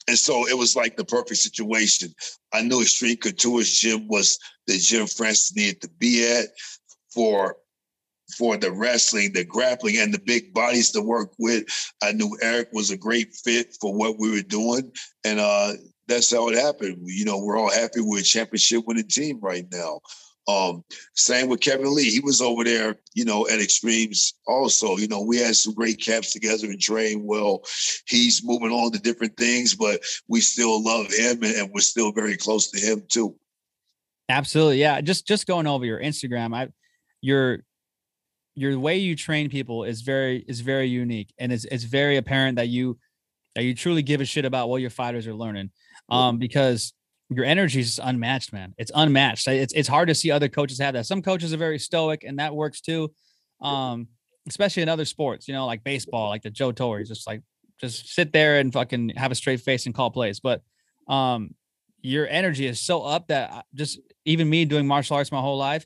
[0.09, 2.09] and so it was like the perfect situation.
[2.51, 6.47] I knew Extreme Couture's gym was the gym Francis needed to be at
[7.13, 7.57] for
[8.35, 11.65] for the wrestling, the grappling, and the big bodies to work with.
[12.01, 14.91] I knew Eric was a great fit for what we were doing,
[15.23, 15.73] and uh,
[16.07, 16.97] that's how it happened.
[17.03, 19.99] You know, we're all happy we're a championship winning team right now.
[20.49, 20.83] Um,
[21.13, 22.09] same with Kevin Lee.
[22.09, 24.97] He was over there, you know, at Extremes also.
[24.97, 27.61] You know, we had some great camps together and trained well.
[28.07, 32.11] He's moving on to different things, but we still love him and, and we're still
[32.11, 33.35] very close to him too.
[34.27, 34.79] Absolutely.
[34.79, 35.01] Yeah.
[35.01, 36.69] Just just going over your Instagram, I
[37.21, 37.59] your
[38.55, 42.57] your way you train people is very is very unique and it's it's very apparent
[42.57, 42.97] that you
[43.55, 45.69] that you truly give a shit about what your fighters are learning.
[46.09, 46.93] Um, because
[47.29, 48.73] your energy is unmatched, man.
[48.77, 49.47] It's unmatched.
[49.47, 51.05] It's it's hard to see other coaches have that.
[51.05, 53.11] Some coaches are very stoic, and that works too.
[53.61, 54.07] Um,
[54.47, 57.41] especially in other sports, you know, like baseball, like the Joe Torres, just like
[57.79, 60.39] just sit there and fucking have a straight face and call plays.
[60.39, 60.61] But
[61.07, 61.53] um,
[62.01, 65.85] your energy is so up that just even me doing martial arts my whole life,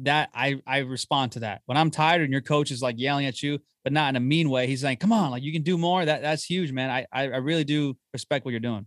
[0.00, 1.62] that I I respond to that.
[1.66, 4.20] When I'm tired and your coach is like yelling at you, but not in a
[4.20, 6.90] mean way, he's like, "Come on, like you can do more." That that's huge, man.
[6.90, 8.86] I, I really do respect what you're doing.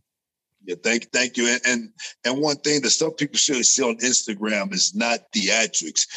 [0.65, 1.47] Yeah, thank thank you.
[1.47, 1.89] And, and
[2.25, 6.08] and one thing, the stuff people should see on Instagram is not theatrics.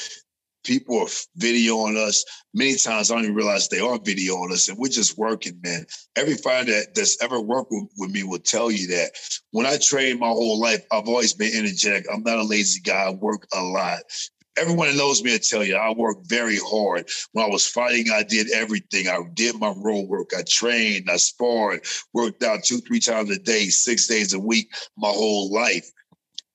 [0.65, 1.07] People are
[1.39, 2.25] videoing us.
[2.53, 5.87] Many times I don't even realize they are videoing us, and we're just working, man.
[6.17, 9.13] Every fighter that, that's ever worked with, with me will tell you that.
[9.53, 12.07] When I train my whole life, I've always been energetic.
[12.13, 13.05] I'm not a lazy guy.
[13.05, 14.01] I work a lot
[14.59, 17.09] everyone that knows me will tell you I worked very hard.
[17.33, 19.09] When I was fighting, I did everything.
[19.09, 20.31] I did my road work.
[20.37, 24.71] I trained, I sparred, worked out two, three times a day, six days a week,
[24.97, 25.91] my whole life.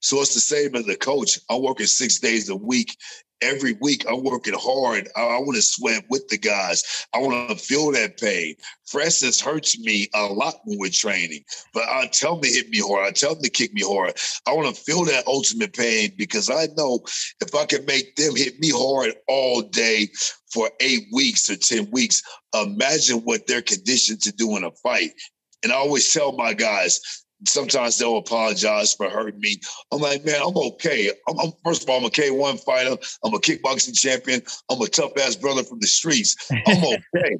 [0.02, 1.40] So it's the same as a coach.
[1.50, 2.98] I'm working six days a week
[3.44, 5.08] every week I'm working hard.
[5.16, 7.06] I, I want to sweat with the guys.
[7.14, 8.56] I want to feel that pain.
[8.86, 12.80] Francis hurts me a lot when we're training, but I tell him to hit me
[12.80, 13.08] hard.
[13.08, 14.14] I tell him to kick me hard.
[14.48, 17.04] I want to feel that ultimate pain because I know
[17.42, 20.10] if I can make them hit me hard all day
[20.52, 22.22] for eight weeks or 10 weeks,
[22.54, 25.12] imagine what they're conditioned to do in a fight.
[25.64, 29.60] And I always tell my guys, sometimes they'll apologize for hurting me.
[29.92, 31.12] I'm like, man, I'm okay.
[31.28, 32.96] I'm, I'm, first of all, I'm a K1 fighter.
[33.24, 34.42] I'm a kickboxing champion.
[34.70, 36.36] I'm a tough ass brother from the streets.
[36.52, 36.84] I'm
[37.16, 37.38] okay.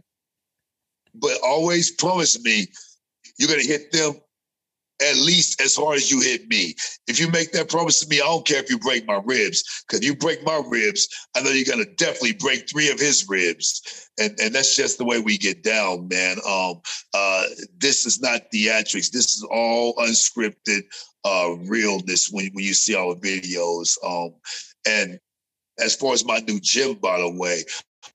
[1.16, 2.68] but always promise me
[3.38, 4.14] you're gonna hit them
[5.02, 6.76] at least as hard as you hit me.
[7.08, 9.64] If you make that promise to me, I don't care if you break my ribs,
[9.88, 14.10] because you break my ribs, I know you're gonna definitely break three of his ribs,
[14.20, 16.38] and and that's just the way we get down, man.
[16.48, 16.82] Um,
[17.14, 17.46] uh,
[17.78, 19.12] this is not theatrics.
[19.12, 20.84] This is all unscripted
[21.26, 23.98] uh, realness when when you see our videos.
[24.06, 24.36] Um,
[24.88, 25.20] and
[25.80, 27.64] as far as my new gym, by the way,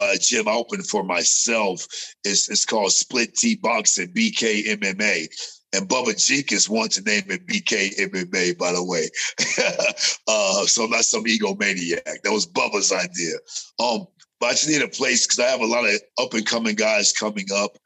[0.00, 1.86] uh, gym I opened for myself.
[2.24, 5.28] It's, it's called Split T Boxing, BK MMA.
[5.74, 9.08] And Bubba Jenkins wants to name it BK MMA, by the way.
[10.28, 12.22] uh, so I'm not some egomaniac.
[12.22, 13.34] That was Bubba's idea.
[13.78, 14.06] Um,
[14.40, 16.76] but I just need a place because I have a lot of up and coming
[16.76, 17.76] guys coming up,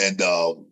[0.00, 0.66] and um,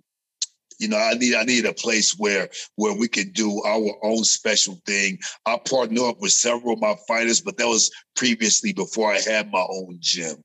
[0.79, 4.25] you know, I need I need a place where where we can do our own
[4.25, 5.19] special thing.
[5.47, 9.51] I partner up with several of my fighters, but that was previously before I had
[9.51, 10.37] my own gym.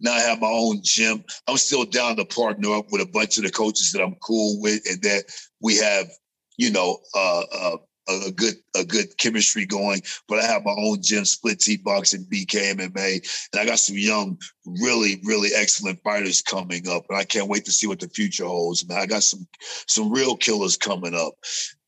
[0.00, 1.24] Now I have my own gym.
[1.46, 4.60] I'm still down to partner up with a bunch of the coaches that I'm cool
[4.60, 5.24] with, and that
[5.60, 6.08] we have,
[6.56, 7.76] you know, uh, uh,
[8.08, 10.02] a good a good chemistry going.
[10.28, 13.96] But I have my own gym, split T boxing, BK MMA, and I got some
[13.96, 17.04] young, really, really excellent fighters coming up.
[17.08, 18.86] And I can't wait to see what the future holds.
[18.88, 19.46] Man, I got some
[19.86, 21.34] some real killers coming up.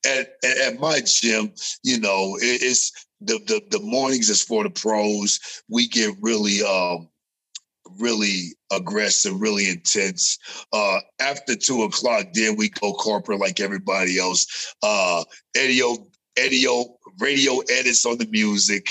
[0.04, 1.52] At, at, at my gym,
[1.84, 5.38] you know, it, it's the, the the mornings is for the pros.
[5.68, 7.08] We get really um
[7.98, 10.38] really aggressive, really intense.
[10.72, 14.74] Uh, after two o'clock, then we go corporate like everybody else.
[14.82, 15.24] Uh,
[15.56, 18.88] Edio, Edio, radio edits on the music,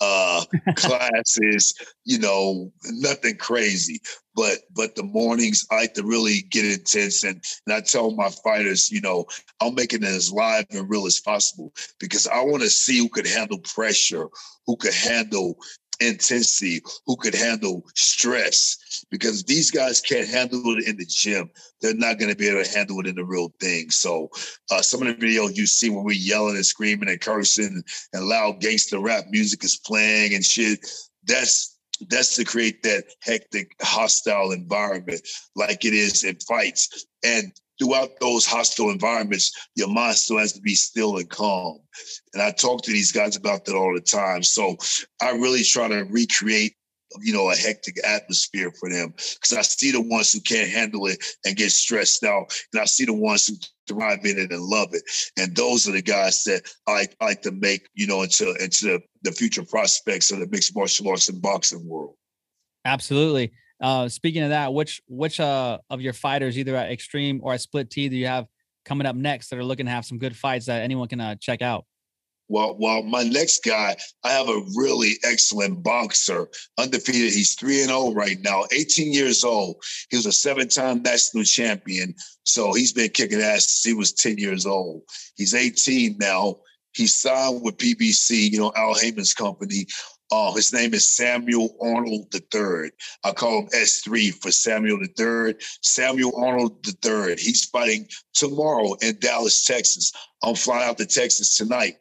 [0.00, 0.44] uh,
[0.76, 4.00] classes, you know, nothing crazy.
[4.34, 8.30] But but the mornings I like to really get intense and, and I tell my
[8.44, 9.26] fighters, you know,
[9.60, 13.08] I'm making it as live and real as possible because I want to see who
[13.08, 14.28] could handle pressure,
[14.66, 15.56] who could handle
[16.00, 19.04] intensity, who could handle stress.
[19.10, 21.50] Because these guys can't handle it in the gym,
[21.80, 23.90] they're not going to be able to handle it in the real thing.
[23.90, 24.30] So,
[24.70, 28.24] uh, some of the videos you see where we're yelling and screaming and cursing and
[28.26, 30.80] loud gangster rap music is playing and shit,
[31.24, 31.78] that's
[32.08, 35.20] that's to create that hectic, hostile environment
[35.54, 37.06] like it is in fights.
[37.24, 37.52] And
[37.82, 41.78] throughout those hostile environments, your mind still has to be still and calm.
[42.32, 44.42] And I talk to these guys about that all the time.
[44.42, 44.76] So
[45.20, 46.74] I really try to recreate
[47.20, 51.06] you know, a hectic atmosphere for them because I see the ones who can't handle
[51.06, 53.54] it and get stressed out, and I see the ones who
[53.86, 55.02] thrive in it and love it.
[55.36, 58.86] And those are the guys that I, I like to make, you know, into into
[58.86, 62.14] the, the future prospects of the mixed martial arts and boxing world.
[62.86, 63.52] Absolutely.
[63.82, 67.60] Uh, speaking of that, which which uh, of your fighters, either at Extreme or at
[67.60, 68.46] Split T, do you have
[68.84, 71.34] coming up next that are looking to have some good fights that anyone can uh,
[71.34, 71.84] check out?
[72.48, 77.32] Well, well, my next guy, I have a really excellent boxer, undefeated.
[77.32, 78.64] He's three and zero oh right now.
[78.72, 79.76] 18 years old.
[80.10, 82.14] He was a seven-time national champion.
[82.44, 85.02] So he's been kicking ass since he was 10 years old.
[85.36, 86.56] He's 18 now.
[86.94, 89.86] He signed with PBC, you know, Al Haymon's company.
[90.32, 92.90] Uh, his name is Samuel Arnold III.
[93.22, 95.56] I call him S3 for Samuel III.
[95.82, 97.36] Samuel Arnold III.
[97.36, 100.10] He's fighting tomorrow in Dallas, Texas.
[100.42, 101.96] I'm flying out to Texas tonight.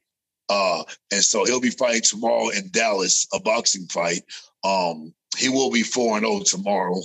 [0.48, 4.22] Uh, and so he'll be fighting tomorrow in Dallas, a boxing fight.
[4.64, 7.02] Um, he will be 4 0 tomorrow.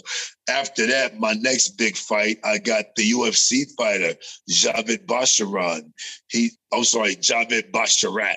[0.49, 4.15] After that, my next big fight, I got the UFC fighter,
[4.49, 5.93] Javid Basharan.
[6.29, 8.37] He, I'm sorry, Javid Basharat.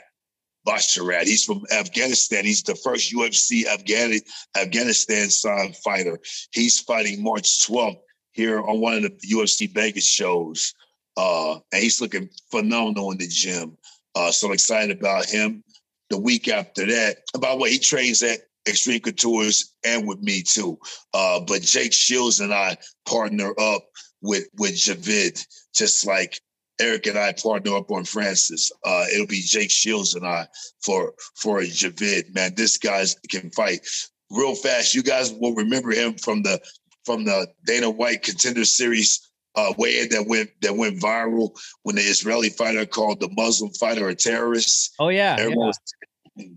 [0.70, 1.24] Basharat.
[1.24, 2.46] He's from Afghanistan.
[2.46, 4.22] He's the first UFC Afghan-
[4.56, 6.20] Afghanistan signed fighter.
[6.52, 8.02] He's fighting March 12th
[8.34, 10.74] here on one of the UFC Vegas shows.
[11.18, 13.78] Uh, and he's looking phenomenal in the gym.
[14.16, 15.64] Uh, so I'm excited about him.
[16.10, 20.44] The week after that, by the way, he trains at Extreme Couture's and with me
[20.44, 20.78] too.
[21.14, 23.84] Uh, but Jake Shields and I partner up
[24.22, 25.44] with with Javid,
[25.74, 26.40] just like
[26.80, 28.72] Eric and I partner up on Francis.
[28.86, 30.48] Uh, it'll be Jake Shields and I
[30.82, 32.34] for for Javid.
[32.34, 33.86] Man, this guy can fight
[34.30, 34.96] real fast.
[34.96, 36.60] You guys will remember him from the
[37.06, 41.52] from the Dana White Contender Series uh, way that went that went viral
[41.84, 44.96] when the Israeli fighter called the Muslim fighter a terrorist.
[45.00, 45.66] Oh yeah, everyone, yeah.
[45.68, 45.80] Was,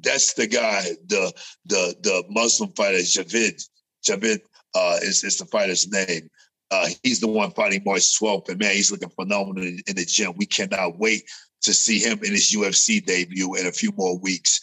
[0.02, 1.32] that's the guy, the
[1.66, 3.62] the the Muslim fighter Javid.
[4.06, 4.40] Javid
[4.74, 6.28] uh, is is the fighter's name.
[6.72, 10.06] Uh, he's the one fighting March 12th, and man, he's looking phenomenal in, in the
[10.06, 10.32] gym.
[10.38, 11.22] We cannot wait
[11.60, 14.58] to see him in his UFC debut in a few more weeks.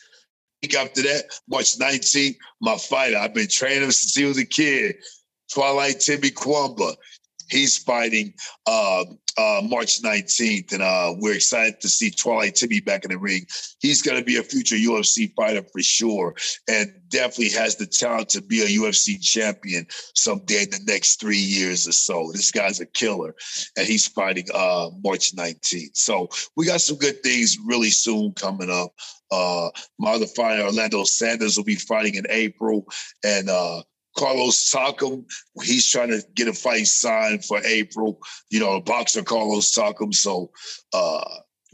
[0.64, 3.16] Week after that, March 19th, my fighter.
[3.16, 4.96] I've been training him since he was a kid.
[5.54, 6.96] Twilight Timmy Cuamba.
[7.50, 8.34] He's fighting
[8.66, 9.06] uh,
[9.38, 13.46] uh, March 19th, and uh, we're excited to see Twilight Timmy back in the ring.
[13.80, 16.36] He's going to be a future UFC fighter for sure,
[16.68, 21.38] and definitely has the talent to be a UFC champion someday in the next three
[21.38, 22.32] years or so.
[22.34, 23.34] This guy's a killer,
[23.78, 25.96] and he's fighting uh, March 19th.
[25.96, 28.92] So we got some good things really soon coming up.
[29.32, 29.70] Uh,
[30.00, 32.86] my other fighter, Orlando Sanders, will be fighting in April,
[33.24, 33.84] and uh,
[34.18, 35.26] Carlos Takam,
[35.64, 38.20] he's trying to get a fight signed for April.
[38.50, 40.14] You know, boxer Carlos Takam.
[40.14, 40.52] So
[40.94, 41.24] uh,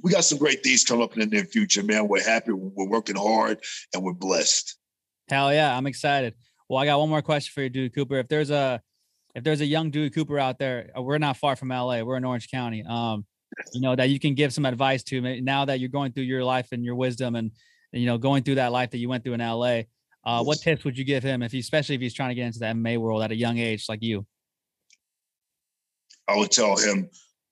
[0.03, 2.07] we got some great things coming up in the near future, man.
[2.07, 2.51] We're happy.
[2.51, 3.59] We're working hard,
[3.93, 4.77] and we're blessed.
[5.29, 6.36] Hell yeah, I'm excited.
[6.69, 8.17] Well, I got one more question for you, Dewey Cooper.
[8.17, 8.81] If there's a
[9.33, 12.01] if there's a young Dewey Cooper out there, uh, we're not far from LA.
[12.01, 12.83] We're in Orange County.
[12.88, 13.25] Um,
[13.73, 16.43] you know that you can give some advice to now that you're going through your
[16.43, 17.51] life and your wisdom and
[17.91, 19.81] you know going through that life that you went through in LA.
[20.26, 22.47] Uh, what tips would you give him if he, especially if he's trying to get
[22.47, 24.26] into the MMA world at a young age like you?
[26.28, 27.09] I would tell him,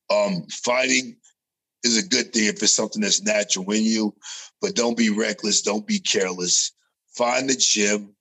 [0.10, 1.16] um, fighting
[1.84, 4.16] is a good thing if it's something that's natural in you,
[4.62, 6.72] but don't be reckless, don't be careless.
[7.16, 8.16] Find the gym,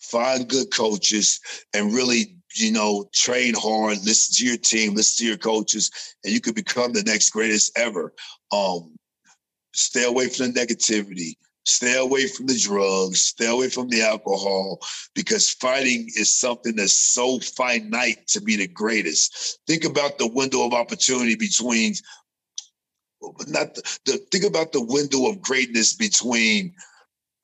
[0.00, 1.40] find good coaches,
[1.72, 3.98] and really, you know, train hard.
[4.04, 5.90] Listen to your team, listen to your coaches,
[6.24, 8.12] and you could become the next greatest ever.
[8.50, 8.96] Um,
[9.74, 14.80] stay away from the negativity Stay away from the drugs, stay away from the alcohol,
[15.14, 19.60] because fighting is something that's so finite to be the greatest.
[19.68, 21.94] Think about the window of opportunity between,
[23.46, 26.74] not the, the think about the window of greatness between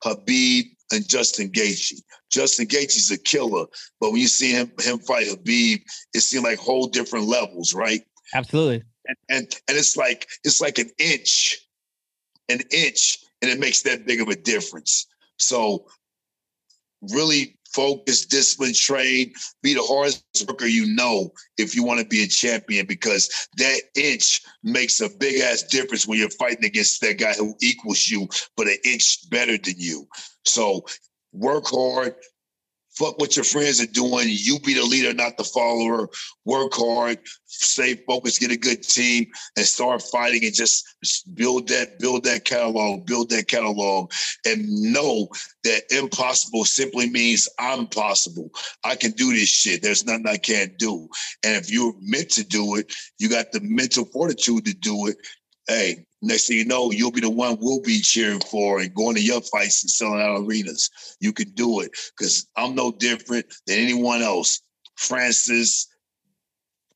[0.03, 2.01] Khabib and Justin Gaethje.
[2.29, 3.65] Justin Gaethje's a killer,
[4.01, 5.81] but when you see him him fight Khabib,
[6.13, 8.01] it seems like whole different levels, right?
[8.35, 8.83] Absolutely.
[9.07, 11.57] And, and and it's like it's like an inch,
[12.49, 15.07] an inch and it makes that big of a difference.
[15.37, 15.85] So
[17.01, 19.31] really focus, discipline, train,
[19.61, 23.81] be the hardest worker you know if you want to be a champion, because that
[23.95, 28.27] inch makes a big ass difference when you're fighting against that guy who equals you,
[28.57, 30.07] but an inch better than you.
[30.45, 30.85] So
[31.31, 32.15] work hard,
[32.99, 34.27] fuck what your friends are doing.
[34.27, 36.09] You be the leader, not the follower.
[36.45, 40.85] Work hard, stay focused, get a good team, and start fighting and just
[41.33, 44.11] build that, build that catalog, build that catalog,
[44.45, 45.29] and know
[45.63, 48.51] that impossible simply means I'm possible.
[48.83, 49.81] I can do this shit.
[49.81, 51.07] There's nothing I can't do.
[51.43, 55.17] And if you're meant to do it, you got the mental fortitude to do it.
[55.69, 59.15] Hey, Next thing you know, you'll be the one we'll be cheering for and going
[59.15, 60.89] to your fights and selling out arenas.
[61.21, 64.59] You can do it because I'm no different than anyone else.
[64.97, 65.87] Francis,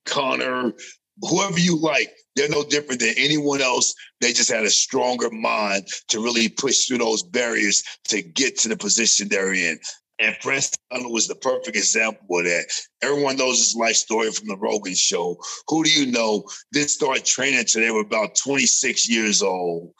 [0.05, 0.73] Conor,
[1.21, 3.93] whoever you like, they're no different than anyone else.
[4.19, 8.67] They just had a stronger mind to really push through those barriers to get to
[8.67, 9.79] the position they're in.
[10.23, 12.67] And Preston was the perfect example of that.
[13.01, 15.37] Everyone knows his life story from the Rogan show.
[15.67, 19.91] Who do you know didn't start training until they were about 26 years old?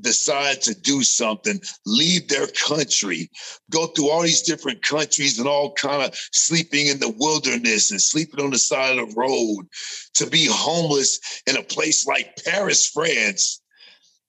[0.00, 3.30] Decide to do something, leave their country,
[3.70, 8.00] go through all these different countries and all kind of sleeping in the wilderness and
[8.00, 9.66] sleeping on the side of the road
[10.14, 13.60] to be homeless in a place like Paris, France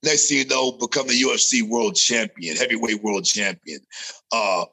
[0.03, 3.79] Next thing you know, become the UFC world champion, heavyweight world champion.
[4.31, 4.65] Uh,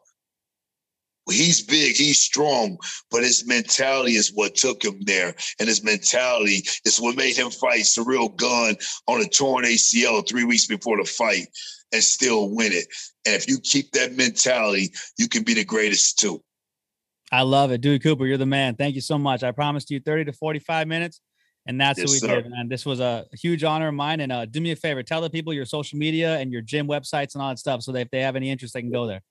[1.30, 2.76] he's big, he's strong,
[3.10, 5.34] but his mentality is what took him there.
[5.58, 10.44] And his mentality is what made him fight Ciryl Gane on a torn ACL three
[10.44, 11.46] weeks before the fight
[11.92, 12.86] and still win it.
[13.24, 16.42] And if you keep that mentality, you can be the greatest too.
[17.32, 17.80] I love it.
[17.80, 18.76] Dewey Cooper, you're the man.
[18.76, 19.42] Thank you so much.
[19.42, 21.20] I promised you 30 to 45 minutes.
[21.66, 22.42] And that's yes, what we sir.
[22.42, 22.68] did, man.
[22.68, 24.20] This was a huge honor of mine.
[24.20, 26.86] And uh, do me a favor, tell the people your social media and your gym
[26.86, 29.06] websites and all that stuff, so that if they have any interest, they can go
[29.06, 29.22] there.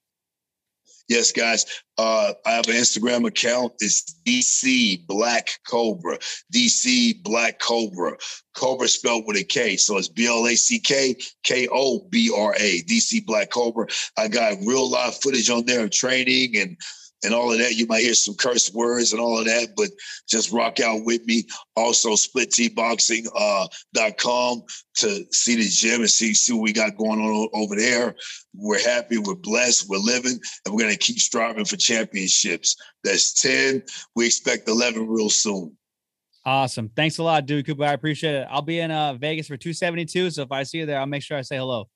[1.09, 1.65] Yes, guys.
[1.97, 3.73] Uh, I have an Instagram account.
[3.79, 6.17] It's DC Black Cobra.
[6.53, 8.17] DC Black Cobra.
[8.55, 9.75] Cobra spelled with a K.
[9.75, 12.81] So it's B L A C K K O B R A.
[12.83, 13.87] DC Black Cobra.
[14.17, 16.77] I got real live footage on there of training and
[17.23, 17.75] and all of that.
[17.75, 19.89] You might hear some curse words and all of that, but
[20.27, 21.45] just rock out with me.
[21.75, 24.61] Also, splittboxing.com uh,
[24.95, 28.15] to see the gym and see, see what we got going on over there.
[28.53, 32.75] We're happy, we're blessed, we're living, and we're going to keep striving for championships.
[33.03, 33.83] That's 10.
[34.15, 35.77] We expect 11 real soon.
[36.45, 36.89] Awesome.
[36.95, 37.65] Thanks a lot, dude.
[37.65, 37.85] Cooper.
[37.85, 38.47] I appreciate it.
[38.49, 40.31] I'll be in uh, Vegas for 272.
[40.31, 41.87] So if I see you there, I'll make sure I say hello.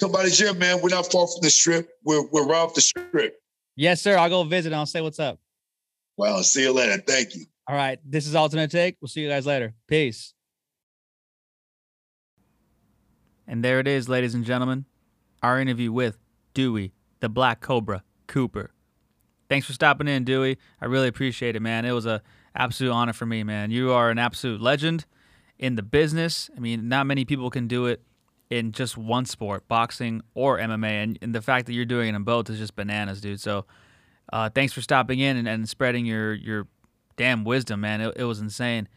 [0.00, 0.80] Come by the gym, man.
[0.80, 1.88] We're not far from the strip.
[2.04, 3.40] We're we're right off the strip.
[3.76, 4.16] Yes, sir.
[4.16, 5.38] I'll go visit and I'll say what's up.
[6.16, 7.02] Well, see you later.
[7.04, 7.46] Thank you.
[7.66, 7.98] All right.
[8.04, 8.96] This is Alternate Take.
[9.00, 9.74] We'll see you guys later.
[9.88, 10.34] Peace.
[13.46, 14.84] And there it is, ladies and gentlemen.
[15.42, 16.18] Our interview with
[16.54, 18.72] Dewey, the Black Cobra Cooper.
[19.48, 20.56] Thanks for stopping in, Dewey.
[20.80, 21.84] I really appreciate it, man.
[21.84, 22.22] It was a
[22.54, 23.70] absolute honor for me, man.
[23.70, 25.04] You are an absolute legend
[25.58, 26.48] in the business.
[26.56, 28.02] I mean, not many people can do it
[28.54, 32.14] in just one sport, boxing or MMA, and, and the fact that you're doing it
[32.14, 33.40] in both is just bananas, dude.
[33.40, 33.64] So,
[34.32, 36.68] uh, thanks for stopping in and, and, spreading your your
[37.16, 38.00] damn wisdom, man.
[38.00, 38.88] It, it was insane.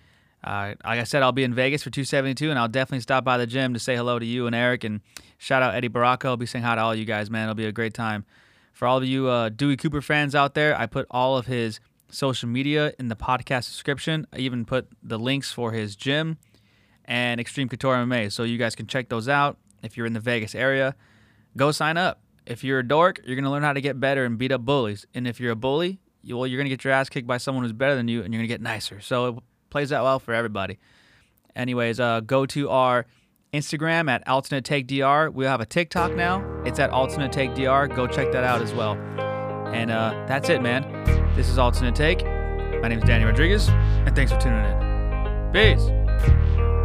[0.44, 3.40] Uh, like I said, I'll be in Vegas for 272, and I'll definitely stop by
[3.40, 5.02] the gym to say hello to you and Eric, and
[5.40, 6.28] shout out Eddie Baraka.
[6.28, 7.44] I'll be saying hi to all you guys, man.
[7.44, 8.26] It'll be a great time.
[8.74, 11.80] For all of you uh, Dewey Cooper fans out there, I put all of his
[12.12, 14.28] social media in the podcast description.
[14.32, 16.38] I even put the links for his gym
[17.08, 18.32] and Extreme Couture MMA.
[18.32, 19.58] So you guys can check those out.
[19.84, 20.96] If you're in the Vegas area,
[21.56, 22.22] go sign up.
[22.46, 25.06] If you're a dork, you're gonna learn how to get better and beat up bullies.
[25.14, 27.64] And if you're a bully, you, well, you're gonna get your ass kicked by someone
[27.64, 29.02] who's better than you, and you're gonna get nicer.
[29.02, 29.36] So it
[29.70, 30.80] plays out well for everybody.
[31.56, 33.06] Anyways, uh, go to our
[33.54, 35.32] Instagram at Alternate Take Dr.
[35.32, 36.46] We have a TikTok now.
[36.66, 37.88] It's at Alternate Take Dr.
[37.88, 38.94] Go check that out as well.
[39.74, 40.84] And uh, that's it, man.
[41.36, 42.24] This is Alternate Take.
[42.82, 45.52] My name is Danny Rodriguez, and thanks for tuning in.
[45.52, 46.77] Peace.